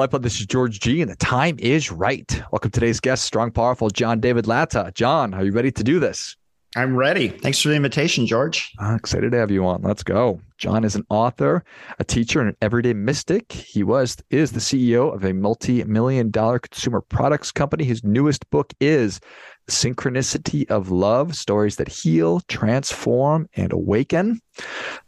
[0.00, 2.42] Lifeblood, this is George G, and the time is right.
[2.50, 4.92] Welcome to today's guest, strong, powerful John David Latta.
[4.94, 6.36] John, are you ready to do this?
[6.74, 7.28] I'm ready.
[7.28, 8.72] Thanks for the invitation, George.
[8.80, 9.82] Uh, excited to have you on.
[9.82, 10.40] Let's go.
[10.56, 11.64] John is an author,
[11.98, 13.52] a teacher, and an everyday mystic.
[13.52, 17.84] He was is the CEO of a multi-million dollar consumer products company.
[17.84, 19.20] His newest book is
[19.68, 24.40] Synchronicity of Love: Stories that Heal, Transform, and Awaken.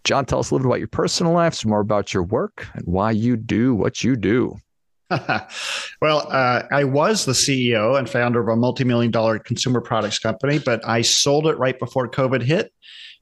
[0.05, 2.67] John, tell us a little bit about your personal life, some more about your work,
[2.75, 4.59] and why you do what you do.
[6.01, 10.59] well, uh, I was the CEO and founder of a multi-million dollar consumer products company,
[10.59, 12.73] but I sold it right before COVID hit.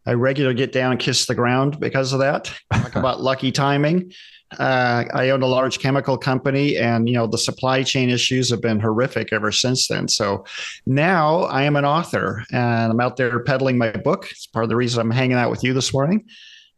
[0.06, 2.52] I regularly get down and kiss the ground because of that.
[2.72, 4.12] Talk about lucky timing.
[4.58, 8.60] Uh, I owned a large chemical company, and you know the supply chain issues have
[8.60, 10.08] been horrific ever since then.
[10.08, 10.44] So
[10.86, 14.26] now I am an author, and I'm out there peddling my book.
[14.30, 16.24] It's part of the reason I'm hanging out with you this morning.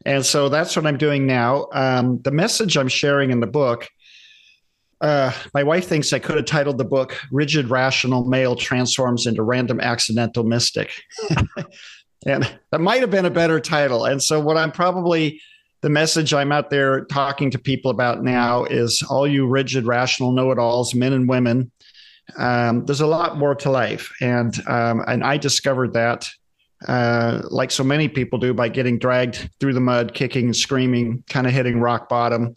[0.05, 1.69] And so that's what I'm doing now.
[1.73, 3.89] Um, the message I'm sharing in the book.
[5.03, 9.43] Uh, my wife thinks I could have titled the book "Rigid Rational Male Transforms into
[9.43, 10.93] Random Accidental Mystic,"
[12.27, 14.05] and that might have been a better title.
[14.05, 15.43] And so, what I'm probably
[15.83, 20.33] the message I'm out there talking to people about now is all you rigid, rational
[20.33, 21.73] know it alls, men and women.
[22.39, 24.13] Um, there's a lot more to life.
[24.21, 26.29] And, um, and I discovered that,
[26.87, 31.25] uh, like so many people do, by getting dragged through the mud, kicking and screaming,
[31.29, 32.55] kind of hitting rock bottom.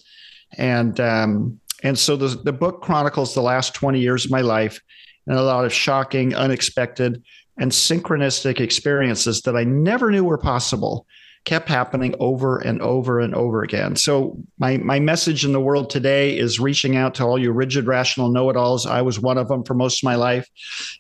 [0.58, 4.80] And, um, and so the, the book chronicles the last 20 years of my life
[5.28, 7.24] and a lot of shocking, unexpected,
[7.58, 11.06] and synchronistic experiences that I never knew were possible
[11.46, 13.96] kept happening over and over and over again.
[13.96, 17.86] So my my message in the world today is reaching out to all you rigid,
[17.86, 18.86] rational know-it-alls.
[18.86, 20.50] I was one of them for most of my life.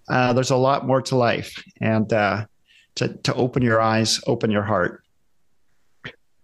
[0.07, 2.45] Uh, there's a lot more to life, and uh,
[2.95, 5.01] to to open your eyes, open your heart.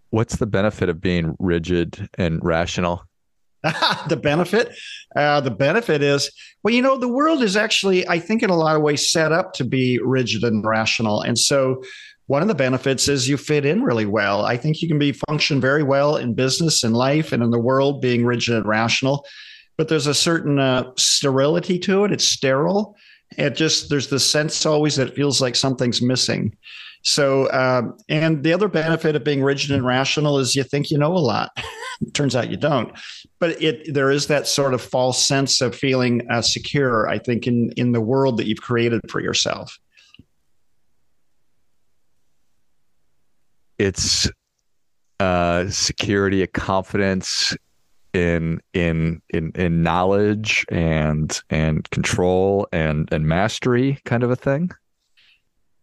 [0.09, 3.03] What's the benefit of being rigid and rational?
[4.09, 4.75] the benefit
[5.15, 6.31] uh, the benefit is
[6.63, 9.31] well you know the world is actually i think in a lot of ways set
[9.31, 11.81] up to be rigid and rational and so
[12.31, 14.45] one of the benefits is you fit in really well.
[14.45, 17.59] I think you can be function very well in business and life and in the
[17.59, 19.25] world being rigid and rational,
[19.77, 22.13] but there's a certain uh, sterility to it.
[22.13, 22.95] It's sterile.
[23.37, 26.55] It just there's the sense always that it feels like something's missing.
[27.03, 30.97] So, um, and the other benefit of being rigid and rational is you think you
[30.97, 31.49] know a lot.
[32.13, 32.91] Turns out you don't.
[33.39, 37.07] But it there is that sort of false sense of feeling uh, secure.
[37.07, 39.77] I think in in the world that you've created for yourself.
[43.81, 44.29] it's
[45.19, 47.55] uh, security, a confidence
[48.13, 54.69] in in in in knowledge and and control and and mastery kind of a thing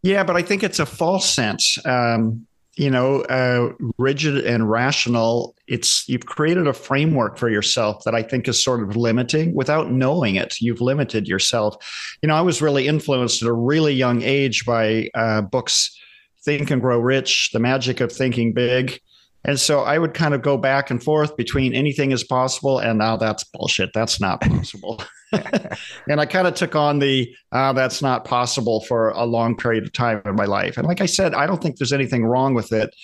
[0.03, 5.55] yeah but i think it's a false sense um you know uh rigid and rational
[5.67, 9.91] it's you've created a framework for yourself that i think is sort of limiting without
[9.91, 11.77] knowing it you've limited yourself
[12.23, 15.99] you know i was really influenced at a really young age by uh books
[16.45, 19.01] Think and Grow Rich, The Magic of Thinking Big.
[19.45, 22.99] And so I would kind of go back and forth between anything is possible and
[22.99, 23.91] now that's bullshit.
[23.95, 25.03] That's not possible.
[26.09, 29.85] and I kind of took on the uh, that's not possible for a long period
[29.85, 30.77] of time in my life.
[30.77, 32.95] And like I said, I don't think there's anything wrong with it.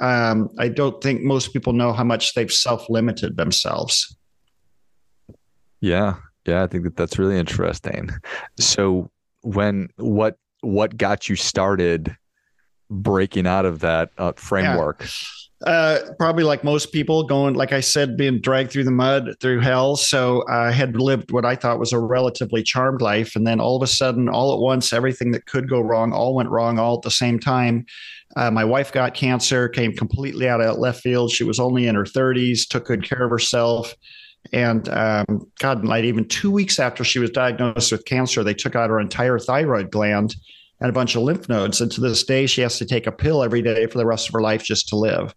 [0.00, 4.16] Um, I don't think most people know how much they've self limited themselves.
[5.80, 6.16] Yeah.
[6.46, 6.62] Yeah.
[6.62, 8.10] I think that that's really interesting.
[8.58, 9.10] So,
[9.42, 12.16] when what what got you started
[12.90, 15.00] breaking out of that uh, framework?
[15.00, 15.08] Yeah.
[15.66, 19.60] Uh, probably like most people going, like I said, being dragged through the mud, through
[19.60, 19.96] hell.
[19.96, 23.34] So I had lived what I thought was a relatively charmed life.
[23.34, 26.34] And then all of a sudden, all at once, everything that could go wrong all
[26.34, 27.86] went wrong all at the same time.
[28.36, 31.30] Uh, my wife got cancer, came completely out of left field.
[31.30, 33.94] She was only in her 30s, took good care of herself.
[34.52, 38.76] And um, God, like even two weeks after she was diagnosed with cancer, they took
[38.76, 40.34] out her entire thyroid gland
[40.84, 41.80] and a bunch of lymph nodes.
[41.80, 44.28] And to this day, she has to take a pill every day for the rest
[44.28, 45.34] of her life just to live.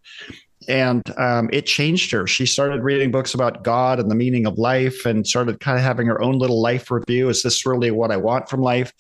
[0.68, 2.28] And um, it changed her.
[2.28, 5.86] She started reading books about God and the meaning of life and started kind of
[5.86, 7.30] having her own little life review.
[7.30, 8.92] Is this really what I want from life?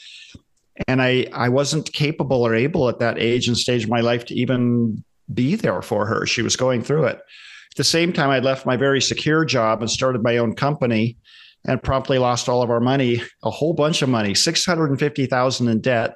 [0.87, 4.23] And I, I wasn't capable or able at that age and stage of my life
[4.27, 5.03] to even
[5.33, 6.25] be there for her.
[6.25, 7.17] She was going through it.
[7.17, 11.17] At the same time, I'd left my very secure job and started my own company
[11.65, 16.15] and promptly lost all of our money, a whole bunch of money, 650,000 in debt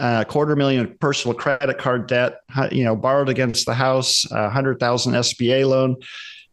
[0.00, 2.40] uh, quarter million personal credit card debt,
[2.72, 5.96] you know, borrowed against the house, a hundred thousand SBA loan.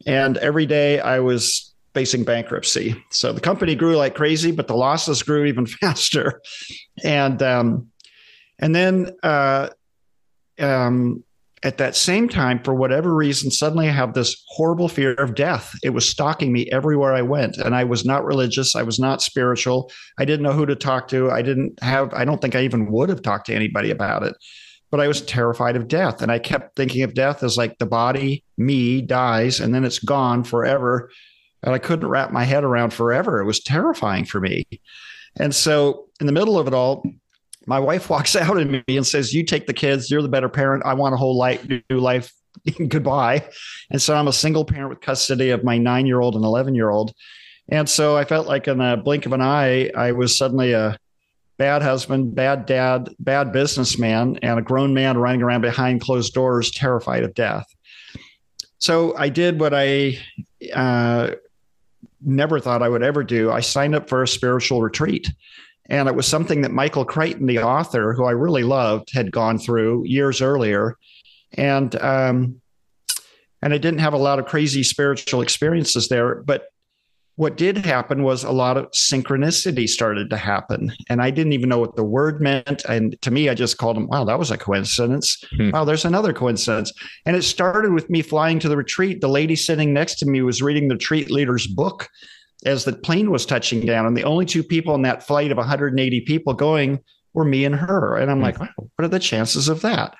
[0.05, 3.01] And every day I was facing bankruptcy.
[3.09, 6.41] So the company grew like crazy, but the losses grew even faster.
[7.03, 7.88] And, um,
[8.59, 9.69] and then, uh,
[10.59, 11.23] um,
[11.63, 15.74] at that same time, for whatever reason, suddenly I have this horrible fear of death.
[15.83, 17.57] It was stalking me everywhere I went.
[17.57, 18.75] And I was not religious.
[18.75, 19.92] I was not spiritual.
[20.19, 21.31] I didn't know who to talk to.
[21.31, 24.36] I didn't have, I don't think I even would have talked to anybody about it.
[24.92, 26.21] But I was terrified of death.
[26.21, 30.00] And I kept thinking of death as like the body, me, dies, and then it's
[30.00, 31.09] gone forever.
[31.63, 33.42] And I couldn't wrap my head around forever.
[33.42, 34.65] It was terrifying for me.
[35.39, 37.04] And so, in the middle of it all,
[37.67, 40.09] my wife walks out at me and says, "You take the kids.
[40.09, 40.83] You're the better parent.
[40.85, 42.33] I want a whole life, new life.
[42.87, 43.47] Goodbye."
[43.91, 46.73] And so I'm a single parent with custody of my nine year old and eleven
[46.73, 47.13] year old.
[47.69, 50.97] And so I felt like in a blink of an eye, I was suddenly a
[51.57, 56.71] bad husband, bad dad, bad businessman, and a grown man running around behind closed doors,
[56.71, 57.65] terrified of death.
[58.79, 60.19] So I did what I
[60.73, 61.31] uh,
[62.21, 63.51] never thought I would ever do.
[63.51, 65.31] I signed up for a spiritual retreat.
[65.89, 69.57] And it was something that Michael Crichton, the author, who I really loved, had gone
[69.57, 70.97] through years earlier.
[71.53, 72.61] And um,
[73.61, 76.67] and I didn't have a lot of crazy spiritual experiences there, but
[77.37, 80.91] what did happen was a lot of synchronicity started to happen.
[81.07, 82.83] And I didn't even know what the word meant.
[82.89, 85.43] And to me, I just called them, wow, that was a coincidence.
[85.55, 85.69] Hmm.
[85.69, 86.91] Wow, there's another coincidence.
[87.27, 89.21] And it started with me flying to the retreat.
[89.21, 92.09] The lady sitting next to me was reading the retreat leader's book
[92.65, 94.06] as the plane was touching down.
[94.06, 97.00] And the only two people in that flight of 180 people going
[97.33, 98.18] were me and her.
[98.18, 98.69] And I'm like, what
[99.00, 100.15] are the chances of that?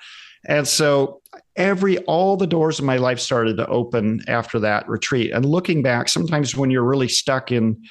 [0.46, 1.20] And so
[1.56, 5.32] every all the doors of my life started to open after that retreat.
[5.32, 7.82] And looking back, sometimes when you're really stuck in,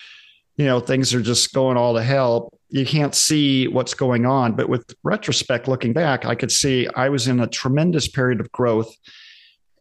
[0.56, 4.56] you know, things are just going all to hell, you can't see what's going on.
[4.56, 8.52] But with retrospect, looking back, I could see I was in a tremendous period of
[8.52, 8.94] growth.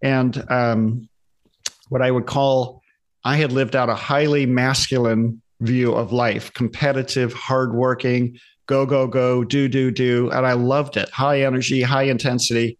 [0.02, 1.08] And um,
[1.88, 2.82] what I would call
[3.26, 9.42] I had lived out a highly masculine view of life, competitive, hardworking, go, go, go,
[9.42, 10.30] do, do, do.
[10.30, 11.10] And I loved it.
[11.10, 12.78] High energy, high intensity.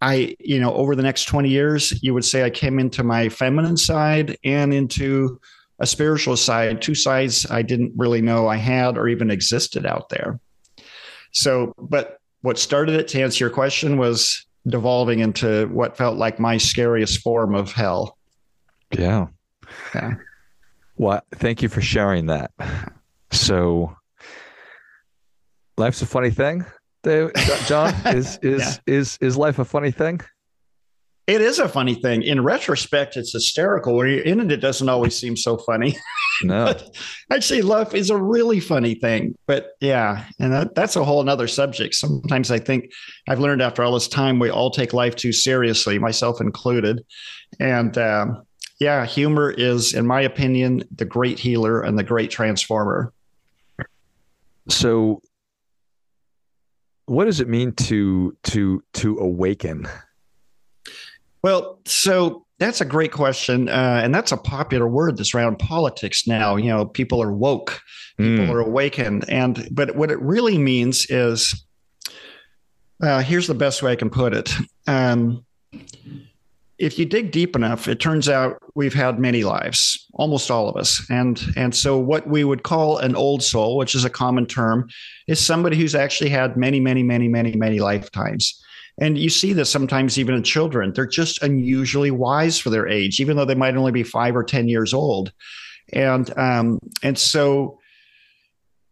[0.00, 3.28] I, you know, over the next 20 years, you would say I came into my
[3.28, 5.40] feminine side and into
[5.80, 10.10] a spiritual side, two sides I didn't really know I had or even existed out
[10.10, 10.38] there.
[11.32, 16.38] So, but what started it to answer your question was devolving into what felt like
[16.38, 18.16] my scariest form of hell.
[18.96, 19.26] Yeah.
[19.94, 20.14] Yeah.
[20.96, 22.52] Well, thank you for sharing that.
[23.30, 23.96] So,
[25.76, 26.64] life's a funny thing.
[27.66, 28.94] John, is is yeah.
[28.94, 30.20] is is life a funny thing?
[31.28, 32.22] It is a funny thing.
[32.22, 33.96] In retrospect, it's hysterical.
[33.96, 35.96] When you're in it, it doesn't always seem so funny.
[36.44, 36.74] No.
[37.30, 39.36] actually, life is a really funny thing.
[39.46, 41.94] But yeah, and that, that's a whole other subject.
[41.94, 42.90] Sometimes I think
[43.28, 47.04] I've learned after all this time, we all take life too seriously, myself included.
[47.60, 48.42] And um,
[48.80, 53.12] yeah, humor is, in my opinion, the great healer and the great transformer.
[54.68, 55.22] So,
[57.06, 59.88] what does it mean to to to awaken?
[61.42, 66.26] Well, so that's a great question, uh, and that's a popular word that's around politics
[66.26, 66.56] now.
[66.56, 67.80] You know, people are woke,
[68.16, 68.50] people mm.
[68.50, 71.64] are awakened, and but what it really means is,
[73.02, 74.54] uh, here's the best way I can put it.
[74.86, 75.44] Um,
[76.78, 80.76] if you dig deep enough, it turns out we've had many lives, almost all of
[80.76, 81.04] us.
[81.10, 84.88] And and so what we would call an old soul, which is a common term,
[85.28, 88.60] is somebody who's actually had many, many, many, many, many lifetimes.
[89.00, 90.92] And you see this sometimes even in children.
[90.92, 94.44] They're just unusually wise for their age, even though they might only be five or
[94.44, 95.32] 10 years old.
[95.92, 97.78] And um, and so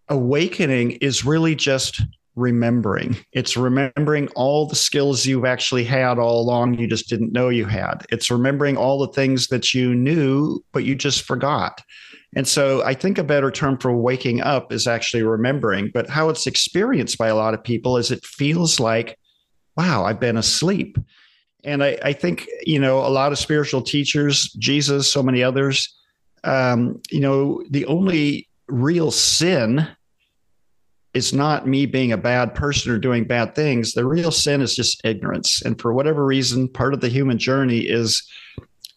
[0.08, 2.02] awakening is really just
[2.40, 3.16] remembering.
[3.32, 7.66] It's remembering all the skills you've actually had all along, you just didn't know you
[7.66, 8.06] had.
[8.10, 11.82] It's remembering all the things that you knew, but you just forgot.
[12.34, 15.90] And so I think a better term for waking up is actually remembering.
[15.92, 19.18] But how it's experienced by a lot of people is it feels like,
[19.76, 20.96] wow, I've been asleep.
[21.64, 25.94] And I, I think, you know, a lot of spiritual teachers, Jesus, so many others,
[26.44, 29.86] um, you know, the only real sin
[31.12, 33.92] it's not me being a bad person or doing bad things.
[33.92, 35.62] The real sin is just ignorance.
[35.62, 38.22] And for whatever reason, part of the human journey is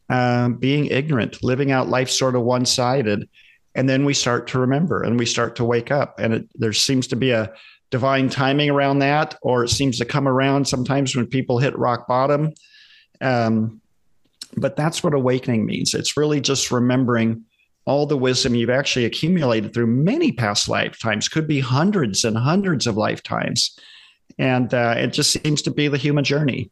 [0.10, 3.27] um, being ignorant, living out life sort of one sided.
[3.74, 6.20] And then we start to remember and we start to wake up.
[6.20, 7.51] And it, there seems to be a
[7.89, 12.08] divine timing around that, or it seems to come around sometimes when people hit rock
[12.08, 12.53] bottom.
[13.22, 13.82] Um,
[14.55, 15.96] but that's what awakening means.
[15.96, 17.46] It's really just remembering
[17.86, 22.88] all the wisdom you've actually accumulated through many past lifetimes, could be hundreds and hundreds
[22.88, 23.78] of lifetimes.
[24.38, 26.72] And uh, it just seems to be the human journey.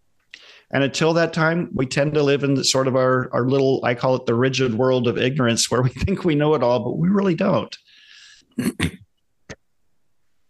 [0.74, 3.94] And until that time, we tend to live in sort of our, our little, I
[3.94, 6.98] call it the rigid world of ignorance, where we think we know it all, but
[6.98, 7.78] we really don't.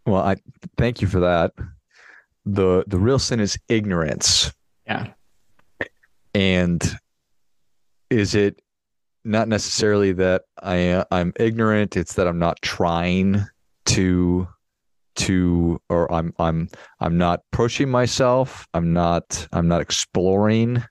[0.05, 0.35] well, I
[0.77, 1.53] thank you for that.
[2.43, 4.51] The the real sin is ignorance.
[4.87, 5.09] Yeah.
[6.33, 6.97] And
[8.09, 8.60] is it
[9.23, 13.45] not necessarily that I I'm ignorant, it's that I'm not trying
[13.87, 14.47] to
[15.15, 20.83] to or I'm I'm I'm not pushing myself, I'm not I'm not exploring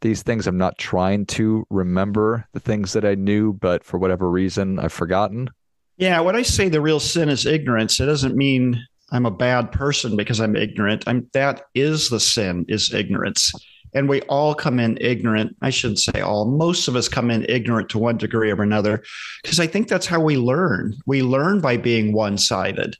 [0.00, 0.46] these things.
[0.46, 4.92] I'm not trying to remember the things that I knew, but for whatever reason I've
[4.92, 5.50] forgotten.
[5.96, 8.80] Yeah, when I say the real sin is ignorance, it doesn't mean
[9.10, 11.04] I'm a bad person because I'm ignorant.
[11.06, 13.52] I'm that is the sin is ignorance.
[13.94, 15.56] And we all come in ignorant.
[15.62, 16.46] I shouldn't say all.
[16.46, 19.02] Most of us come in ignorant to one degree or another
[19.42, 20.94] because I think that's how we learn.
[21.06, 22.96] We learn by being one-sided.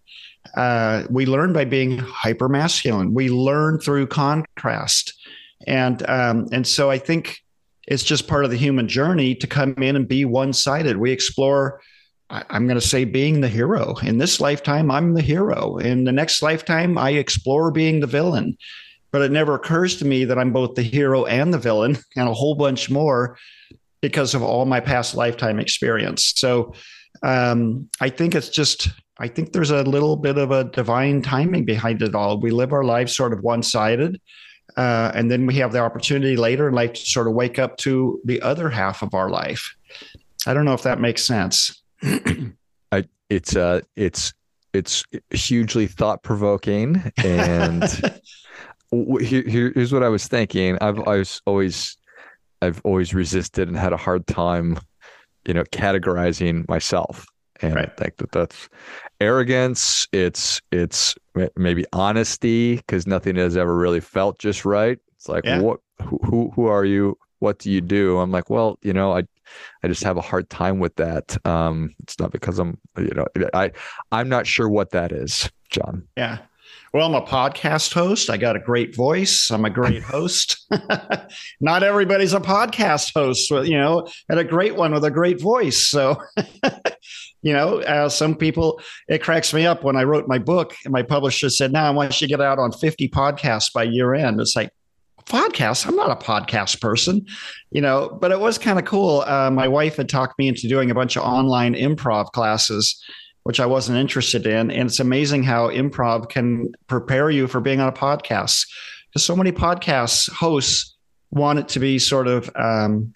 [0.56, 3.12] Uh, we learn by being hyper masculine.
[3.12, 5.12] We learn through contrast,
[5.66, 7.38] and um, and so I think
[7.86, 10.96] it's just part of the human journey to come in and be one-sided.
[10.96, 11.80] We explore
[12.30, 13.96] I'm going to say being the hero.
[14.02, 15.78] In this lifetime, I'm the hero.
[15.78, 18.58] In the next lifetime, I explore being the villain.
[19.10, 22.28] But it never occurs to me that I'm both the hero and the villain and
[22.28, 23.38] a whole bunch more
[24.00, 26.34] because of all my past lifetime experience.
[26.36, 26.74] So
[27.22, 28.88] um, I think it's just,
[29.18, 32.38] I think there's a little bit of a divine timing behind it all.
[32.38, 34.20] We live our lives sort of one sided.
[34.76, 37.76] Uh, and then we have the opportunity later in life to sort of wake up
[37.78, 39.74] to the other half of our life.
[40.46, 41.82] I don't know if that makes sense.
[42.02, 44.32] I, it's uh it's
[44.72, 47.82] it's hugely thought provoking and
[48.90, 49.42] here,
[49.74, 50.78] here's what I was thinking.
[50.80, 51.96] I've I was always
[52.62, 54.78] I've always resisted and had a hard time,
[55.46, 57.26] you know, categorizing myself.
[57.60, 57.90] And right.
[57.90, 58.68] I think that that's
[59.20, 60.06] arrogance.
[60.12, 61.16] It's it's
[61.56, 64.98] maybe honesty because nothing has ever really felt just right.
[65.16, 65.60] It's like yeah.
[65.60, 67.18] what who who are you?
[67.40, 68.18] What do you do?
[68.18, 69.24] I'm like, well, you know, I
[69.82, 71.36] I just have a hard time with that.
[71.46, 73.72] Um, it's not because I'm, you know, I
[74.12, 76.06] I'm not sure what that is, John.
[76.16, 76.38] Yeah.
[76.92, 78.30] Well, I'm a podcast host.
[78.30, 79.50] I got a great voice.
[79.50, 80.66] I'm a great host.
[81.60, 85.86] Not everybody's a podcast host, you know, and a great one with a great voice.
[85.86, 86.22] So,
[87.42, 90.92] you know, uh, some people, it cracks me up when I wrote my book and
[90.92, 94.14] my publisher said, now I want you to get out on 50 podcasts by year
[94.14, 94.40] end.
[94.40, 94.70] It's like,
[95.28, 95.86] podcast.
[95.86, 97.26] I'm not a podcast person,
[97.70, 99.20] you know, but it was kind of cool.
[99.20, 103.02] Uh, my wife had talked me into doing a bunch of online improv classes,
[103.48, 104.70] which I wasn't interested in.
[104.70, 108.66] And it's amazing how improv can prepare you for being on a podcast.
[109.08, 110.94] Because so many podcast hosts
[111.30, 113.10] want it to be sort of, um,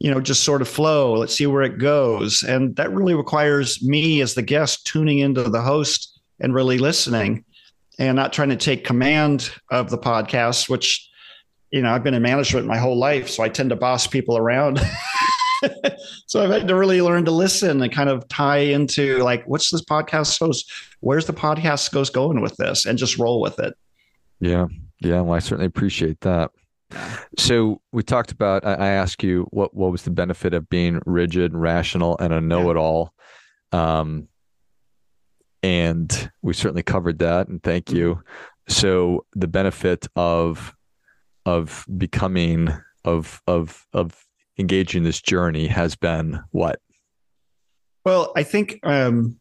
[0.00, 1.12] you know, just sort of flow.
[1.12, 2.42] Let's see where it goes.
[2.42, 7.44] And that really requires me as the guest tuning into the host and really listening
[7.96, 11.08] and not trying to take command of the podcast, which
[11.70, 14.36] you know, I've been in management my whole life, so I tend to boss people
[14.36, 14.80] around.
[16.26, 19.70] so I've had to really learn to listen and kind of tie into like, what's
[19.70, 20.70] this podcast host?
[21.00, 23.74] Where's the podcast goes going with this, and just roll with it.
[24.40, 24.66] Yeah,
[25.00, 25.20] yeah.
[25.20, 26.50] Well, I certainly appreciate that.
[27.38, 28.64] So we talked about.
[28.64, 32.40] I, I asked you what what was the benefit of being rigid, rational, and a
[32.40, 33.12] know-it-all.
[33.72, 34.28] Um,
[35.62, 37.96] and we certainly covered that, and thank mm-hmm.
[37.96, 38.22] you.
[38.68, 40.74] So the benefit of
[41.46, 42.68] of becoming
[43.04, 44.24] of of of
[44.60, 46.80] engaging this journey has been what?
[48.04, 49.40] Well, I think um,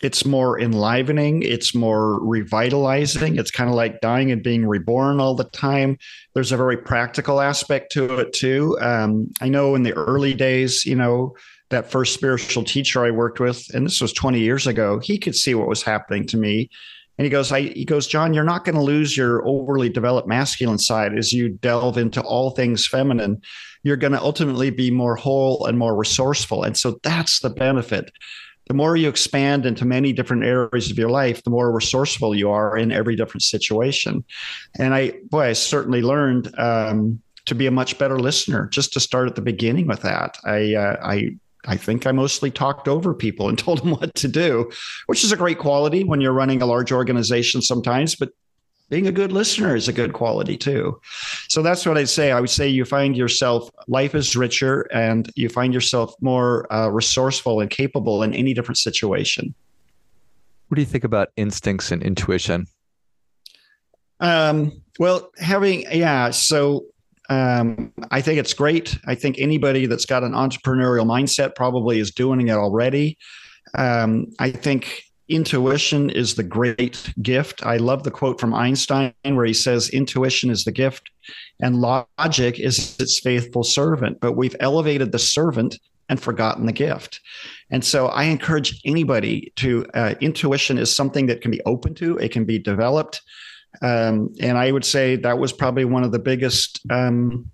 [0.00, 1.42] it's more enlivening.
[1.42, 3.36] It's more revitalizing.
[3.36, 5.98] It's kind of like dying and being reborn all the time.
[6.34, 8.78] There's a very practical aspect to it too.
[8.80, 11.36] Um, I know in the early days, you know,
[11.68, 15.36] that first spiritual teacher I worked with, and this was 20 years ago, he could
[15.36, 16.70] see what was happening to me.
[17.20, 20.26] And he goes, I, he goes, John, you're not going to lose your overly developed
[20.26, 23.42] masculine side as you delve into all things feminine.
[23.82, 26.62] You're going to ultimately be more whole and more resourceful.
[26.62, 28.10] And so that's the benefit.
[28.68, 32.50] The more you expand into many different areas of your life, the more resourceful you
[32.50, 34.24] are in every different situation.
[34.78, 38.66] And I, boy, I certainly learned um, to be a much better listener.
[38.68, 41.32] Just to start at the beginning with that, I, uh, I
[41.66, 44.70] I think I mostly talked over people and told them what to do,
[45.06, 48.30] which is a great quality when you're running a large organization sometimes, but
[48.88, 51.00] being a good listener is a good quality too.
[51.48, 52.32] So that's what I'd say.
[52.32, 56.88] I would say you find yourself, life is richer and you find yourself more uh,
[56.88, 59.54] resourceful and capable in any different situation.
[60.68, 62.66] What do you think about instincts and intuition?
[64.18, 66.30] Um, well, having, yeah.
[66.30, 66.86] So
[67.30, 68.98] um, I think it's great.
[69.06, 73.16] I think anybody that's got an entrepreneurial mindset probably is doing it already.
[73.74, 77.64] Um, I think intuition is the great gift.
[77.64, 81.08] I love the quote from Einstein where he says, Intuition is the gift
[81.60, 84.18] and logic is its faithful servant.
[84.20, 87.20] But we've elevated the servant and forgotten the gift.
[87.70, 92.16] And so I encourage anybody to, uh, intuition is something that can be open to,
[92.16, 93.22] it can be developed.
[93.82, 97.50] Um, and I would say that was probably one of the biggest um,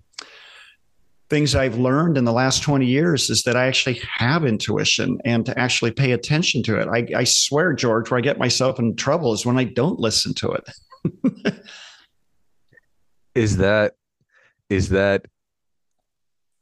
[1.29, 5.45] things I've learned in the last 20 years is that I actually have intuition and
[5.45, 6.87] to actually pay attention to it.
[6.87, 10.33] I, I swear, George, where I get myself in trouble is when I don't listen
[10.35, 11.63] to it.
[13.35, 13.93] is that
[14.69, 15.25] is that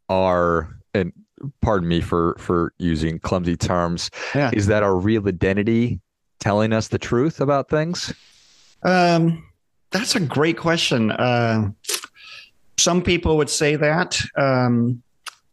[0.09, 1.13] our and
[1.61, 4.51] pardon me for for using clumsy terms yeah.
[4.53, 5.99] is that our real identity
[6.39, 8.13] telling us the truth about things
[8.85, 9.43] um
[9.91, 11.69] that's a great question uh,
[12.77, 15.01] some people would say that um,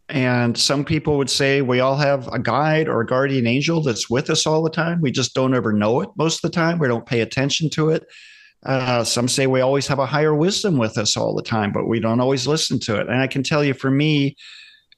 [0.09, 4.11] and some people would say we all have a guide or a guardian angel that's
[4.11, 6.79] with us all the time we just don't ever know it most of the time
[6.79, 8.05] we don't pay attention to it
[8.65, 11.89] uh, some say we always have a higher wisdom with us all the time, but
[11.89, 13.09] we don't always listen to it.
[13.09, 14.37] And I can tell you, for me,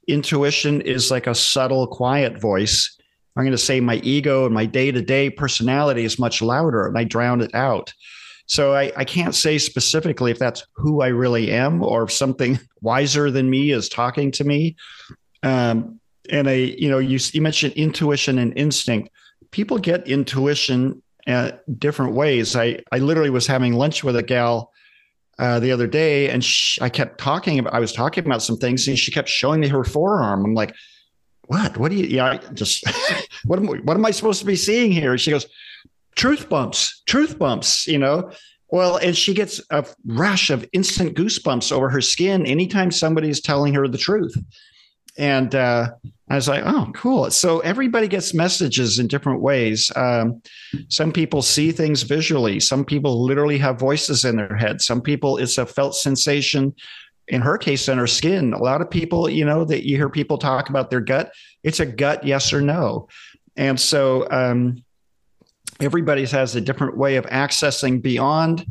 [0.06, 2.94] intuition is like a subtle, quiet voice.
[3.36, 6.86] I'm going to say my ego and my day to day personality is much louder,
[6.86, 7.92] and I drown it out.
[8.46, 12.58] So I, I can't say specifically if that's who I really am or if something
[12.80, 14.76] wiser than me is talking to me.
[15.42, 19.10] Um, and I, you know, you, you mentioned intuition and instinct.
[19.50, 22.56] People get intuition uh, different ways.
[22.56, 24.72] I, I literally was having lunch with a gal
[25.38, 27.74] uh, the other day, and she, I kept talking about.
[27.74, 30.44] I was talking about some things, and she kept showing me her forearm.
[30.44, 30.74] I'm like,
[31.46, 31.76] "What?
[31.76, 32.06] What do you?
[32.06, 32.84] Yeah, just
[33.44, 35.46] what am what am I supposed to be seeing here?" She goes,
[36.16, 38.30] "Truth bumps, truth bumps." You know.
[38.70, 43.72] Well, and she gets a rush of instant goosebumps over her skin anytime somebody's telling
[43.74, 44.34] her the truth.
[45.16, 45.90] And uh,
[46.28, 47.30] I was like, oh, cool.
[47.30, 49.92] So everybody gets messages in different ways.
[49.94, 50.42] Um,
[50.88, 52.58] some people see things visually.
[52.58, 54.80] Some people literally have voices in their head.
[54.80, 56.74] Some people, it's a felt sensation.
[57.28, 58.52] In her case, in her skin.
[58.52, 61.32] A lot of people, you know, that you hear people talk about their gut.
[61.62, 63.08] It's a gut yes or no.
[63.56, 64.82] And so um,
[65.80, 68.66] everybody has a different way of accessing beyond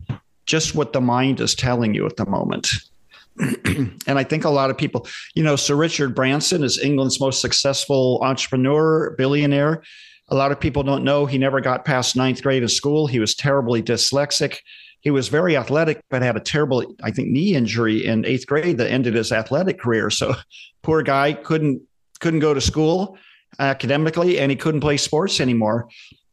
[0.45, 2.69] just what the mind is telling you at the moment.
[3.37, 7.41] and I think a lot of people, you know, Sir Richard Branson is England's most
[7.41, 9.83] successful entrepreneur, billionaire.
[10.29, 13.07] A lot of people don't know he never got past ninth grade in school.
[13.07, 14.59] He was terribly dyslexic.
[15.01, 18.77] He was very athletic, but had a terrible, I think, knee injury in eighth grade
[18.77, 20.09] that ended his athletic career.
[20.09, 20.33] So,
[20.81, 21.81] poor guy couldn't
[22.19, 23.17] couldn't go to school
[23.59, 25.89] academically, and he couldn't play sports anymore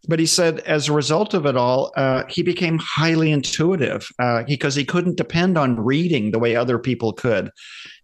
[0.08, 4.42] but he said as a result of it all, uh, he became highly intuitive uh,
[4.44, 7.50] because he couldn't depend on reading the way other people could,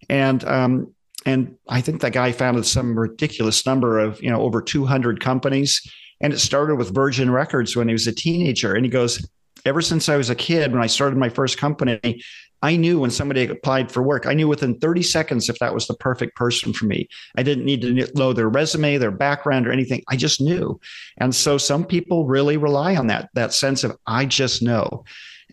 [0.08, 4.60] and um, and I think that guy founded some ridiculous number of you know over
[4.60, 5.80] 200 companies,
[6.20, 9.26] and it started with Virgin Records when he was a teenager, and he goes.
[9.64, 12.22] Ever since I was a kid, when I started my first company,
[12.62, 15.86] I knew when somebody applied for work, I knew within 30 seconds if that was
[15.86, 17.08] the perfect person for me.
[17.36, 20.02] I didn't need to know their resume, their background, or anything.
[20.08, 20.80] I just knew.
[21.18, 25.04] And so some people really rely on that, that sense of I just know.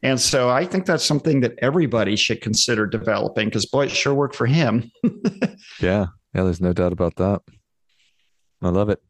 [0.01, 4.13] And so I think that's something that everybody should consider developing because boy, it sure
[4.13, 4.91] worked for him.
[5.79, 6.07] yeah.
[6.33, 7.41] Yeah, there's no doubt about that.
[8.61, 9.01] I love it.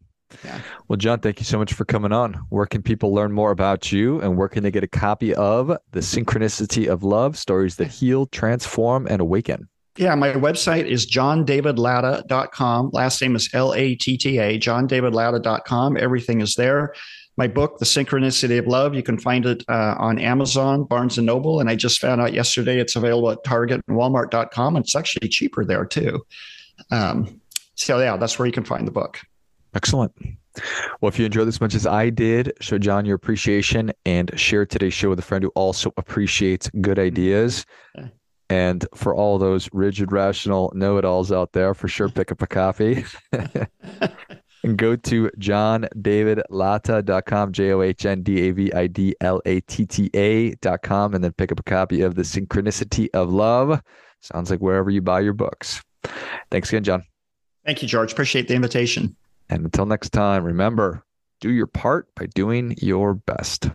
[0.43, 0.59] Yeah.
[0.87, 2.33] Well, John, thank you so much for coming on.
[2.49, 5.67] Where can people learn more about you and where can they get a copy of
[5.91, 9.67] The Synchronicity of Love Stories that Heal, Transform, and Awaken?
[9.97, 12.89] Yeah, my website is johndavidlatta.com.
[12.93, 15.97] Last name is L A T T A, johndavidlatta.com.
[15.97, 16.93] Everything is there.
[17.37, 21.25] My book, The Synchronicity of Love, you can find it uh, on Amazon, Barnes and
[21.25, 21.59] Noble.
[21.59, 24.75] And I just found out yesterday it's available at Target and Walmart.com.
[24.75, 26.23] And it's actually cheaper there too.
[26.91, 27.41] Um,
[27.75, 29.19] so, yeah, that's where you can find the book.
[29.75, 30.13] Excellent.
[31.01, 34.37] Well, if you enjoyed this as much as I did, show John your appreciation and
[34.39, 37.65] share today's show with a friend who also appreciates good ideas.
[38.49, 42.43] And for all those rigid, rational know it alls out there, for sure, pick up
[42.43, 43.03] a copy
[44.63, 49.59] and go to johndavidlatta.com, J O H N D A V I D L A
[49.61, 53.81] T T A.com, and then pick up a copy of The Synchronicity of Love.
[54.21, 55.81] Sounds like wherever you buy your books.
[56.51, 57.03] Thanks again, John.
[57.65, 58.11] Thank you, George.
[58.11, 59.15] Appreciate the invitation.
[59.49, 61.05] And until next time, remember
[61.39, 63.69] do your part by doing your best.